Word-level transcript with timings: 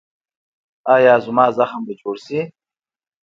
ایا 0.93 1.13
زما 1.25 1.45
زخم 1.57 1.81
به 1.87 1.93
جوړ 2.01 2.15
شي؟ 2.25 2.41